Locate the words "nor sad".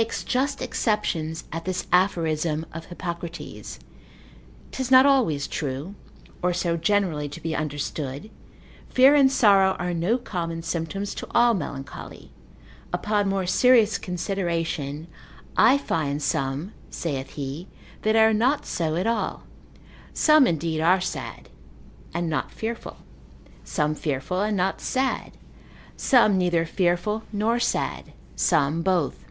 27.32-28.12